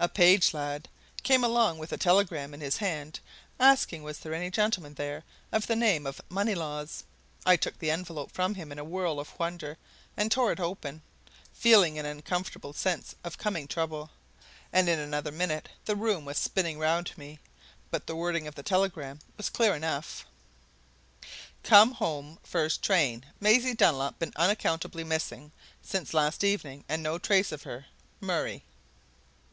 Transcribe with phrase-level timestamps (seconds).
[0.00, 0.88] A page lad
[1.22, 3.20] came along with a telegram in his hand
[3.60, 7.04] asking was there any gentleman there of the name of Moneylaws?
[7.46, 9.78] I took the envelope from him in a whirl of wonder,
[10.16, 11.00] and tore it open,
[11.54, 14.10] feeling an unaccountable sense of coming trouble.
[14.72, 17.38] And in another minute the room was spinning round me;
[17.92, 20.26] but the wording of the telegram was clear enough:
[21.62, 25.52] "Come home first train Maisie Dunlop been unaccountably missing
[25.82, 27.86] since last evening and no trace of her.
[28.20, 28.64] Murray."